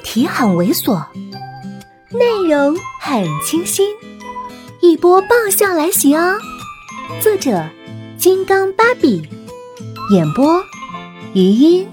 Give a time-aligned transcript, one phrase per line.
[0.00, 1.04] 题很猥琐，
[2.10, 3.86] 内容很清新，
[4.80, 6.38] 一波爆笑来袭哦！
[7.20, 7.68] 作者：
[8.16, 9.22] 金刚芭比，
[10.12, 10.62] 演播：
[11.34, 11.86] 余音。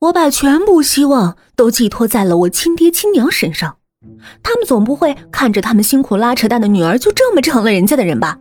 [0.00, 3.78] 我把全部希望都寄托在了我亲爹亲娘身上，
[4.42, 8.38] 他们总不会看着他们辛苦拉扯大的女儿就这么成了人家的人吧？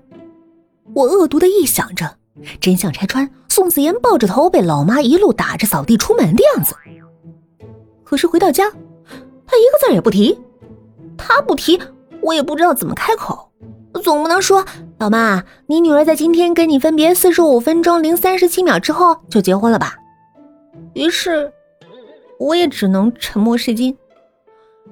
[0.93, 2.17] 我恶毒的臆想着，
[2.59, 3.29] 真相拆穿。
[3.55, 6.75] 宋子妍抱着头被老妈一路打着扫地出门的样子，
[8.03, 8.69] 可是回到家，
[9.47, 10.37] 他一个字也不提。
[11.17, 11.81] 他不提，
[12.19, 13.49] 我也不知道怎么开口。
[14.03, 14.65] 总不能说
[14.97, 19.95] 老妈，你女儿在今天跟你分别四十五分钟零三十七秒之后就结婚了吧？
[20.93, 21.49] 于是，
[22.37, 23.97] 我也只能沉默是金，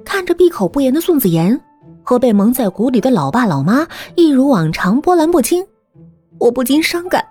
[0.06, 1.60] 看着闭口不言的宋子妍
[2.02, 5.68] 和被蒙在鼓里的老爸老妈一如往常波澜不惊，
[6.40, 7.28] 我不禁伤感。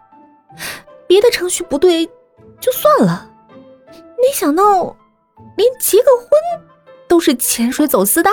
[1.06, 2.06] 别的程序不对，
[2.60, 3.30] 就算了，
[3.90, 4.96] 没想到
[5.56, 6.28] 连结个婚
[7.08, 8.30] 都是潜水走私的。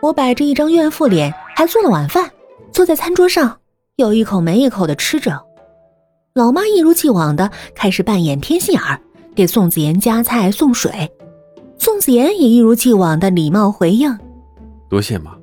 [0.00, 2.28] 我摆着一张怨妇脸，还做了晚饭，
[2.72, 3.58] 坐在餐桌上，
[3.96, 5.40] 有一口没一口的吃着。
[6.34, 9.00] 老妈一如既往的开始扮演偏心眼儿，
[9.34, 11.08] 给宋子妍夹菜送水。
[11.78, 14.18] 宋子妍也一如既往的礼貌回应
[14.90, 15.36] ：“多谢妈。”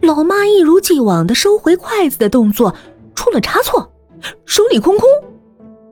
[0.00, 2.74] 老妈一如既往的收回筷子的动作
[3.14, 3.91] 出了差错。
[4.44, 5.08] 手里空空，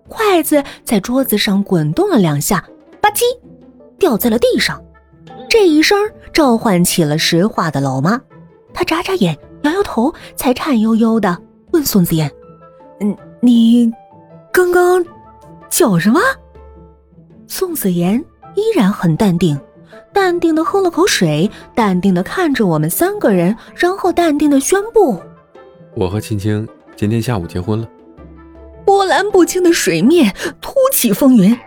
[0.08, 2.64] 筷子在桌子上滚动了两下，
[3.00, 3.22] 吧唧，
[3.98, 4.82] 掉在了地上。
[5.48, 5.98] 这一声
[6.32, 8.20] 召唤起了石化的老妈，
[8.72, 11.36] 她眨眨眼，摇摇头，才颤悠悠的
[11.72, 12.30] 问宋子妍
[13.00, 13.92] ：“嗯，你
[14.52, 15.04] 刚刚
[15.68, 16.20] 叫什么？”
[17.48, 19.58] 宋子妍依然很淡定，
[20.12, 25.20] 淡定的喝了口水，淡定的看着我们三个人，然后淡定的宣布
[25.96, 27.88] ：“我和青青今天下午结婚了。”
[29.10, 31.58] 蓝不清的水面突起风云，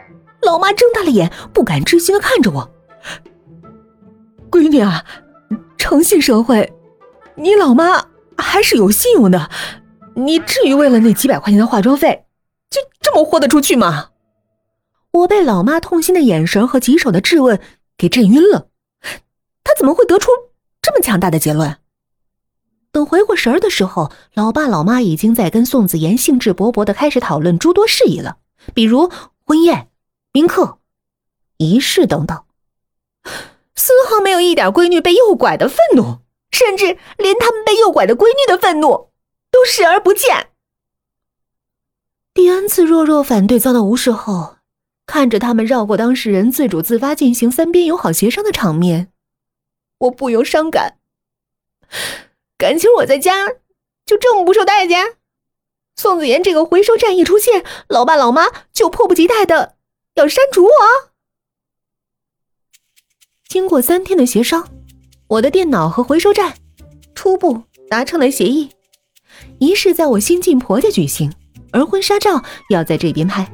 [0.41, 2.71] 老妈睁大了眼，不敢置信的看着我。
[4.49, 5.03] 闺女啊，
[5.77, 6.71] 诚信社会，
[7.35, 8.05] 你老妈
[8.37, 9.49] 还是有信用的，
[10.15, 12.23] 你至于为了那几百块钱的化妆费，
[12.69, 14.11] 就这么豁得出去吗？
[15.11, 17.59] 我被老妈痛心的眼神和棘手的质问
[17.97, 18.69] 给震晕了，
[19.65, 20.31] 她怎么会得出
[20.81, 21.75] 这么强大的结论？
[22.93, 28.37] 等回过神儿的时候，老爸老妈已经在跟宋子妍兴致勃勃的开始讨论诸多事宜了，
[28.75, 29.11] 比如
[29.43, 29.89] 婚宴、
[30.31, 30.77] 宾客、
[31.57, 32.43] 仪式等等，
[33.75, 36.19] 丝毫没有一点闺女被诱拐的愤怒，
[36.51, 39.09] 甚至连他们被诱拐的闺女的愤怒
[39.49, 40.51] 都视而不见。
[42.31, 44.57] 第 n 次弱弱反对遭到无视后，
[45.07, 49.11] 看着他们绕过当事人自主自发进行三边友好协商的场面，
[49.97, 50.99] 我不由伤感。
[52.63, 53.49] 感情我在家
[54.05, 55.17] 就这么不受待见？
[55.97, 59.75] 宋子妍这个回收站一出现，老爸老妈就迫不及待的
[60.13, 60.71] 要删除我。
[63.49, 64.65] 经过三天的协商，
[65.27, 66.53] 我的电脑和回收站
[67.13, 68.69] 初步达成了协议，
[69.59, 71.33] 仪式在我新晋婆家举行，
[71.73, 73.45] 而婚纱照要在这边拍。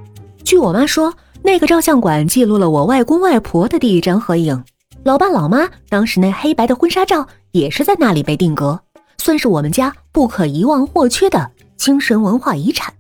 [0.44, 4.64] 据我妈说，那个照相馆记录了我外公外婆的第一张合影，
[5.03, 8.80] 老爸老妈当时那黑白的婚纱照也是在那里被定格。
[9.19, 12.91] 算是我们家不可遗忘或缺的精神文化遗产。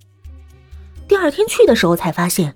[1.07, 2.53] 第二天去的时候才发现，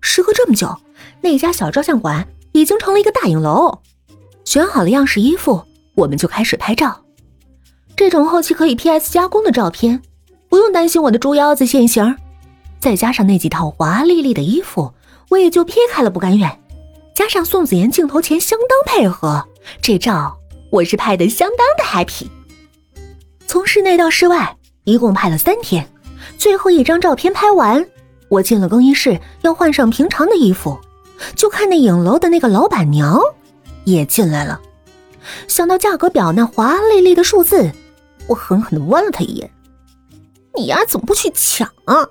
[0.00, 0.74] 时隔这么久，
[1.20, 3.78] 那家小照相馆已经成了一个大影楼。
[4.44, 5.62] 选好了样式衣服，
[5.94, 7.04] 我们就开始拍照。
[7.94, 10.02] 这种后期可以 PS 加工的照片，
[10.48, 12.16] 不用担心我的猪腰子现形。
[12.80, 14.94] 再加上那几套华丽丽的衣服，
[15.28, 16.60] 我也就撇开了不甘愿。
[17.14, 19.46] 加上宋子妍镜头前相当配合，
[19.82, 20.38] 这照
[20.70, 22.28] 我是拍的相当的 happy。
[23.48, 25.90] 从室内到室外，一共拍了三天，
[26.36, 27.84] 最后一张照片拍完，
[28.28, 30.78] 我进了更衣室，要换上平常的衣服，
[31.34, 33.18] 就看那影楼的那个老板娘
[33.84, 34.60] 也进来了。
[35.48, 37.72] 想到价格表那华丽丽的数字，
[38.26, 39.50] 我狠狠的剜了他一眼
[40.54, 42.06] ：“你丫怎么不去抢啊？”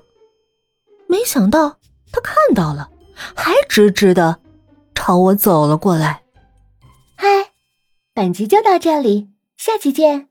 [1.06, 1.76] 没想到
[2.10, 2.90] 他看到了，
[3.34, 4.40] 还直直的
[4.92, 6.22] 朝我走了过来。
[7.14, 7.28] 嗨，
[8.12, 10.28] 本集就到这里，下期见。